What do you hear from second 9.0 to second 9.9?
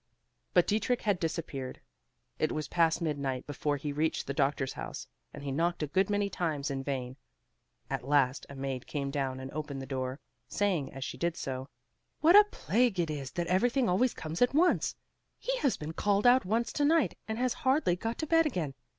down and opened the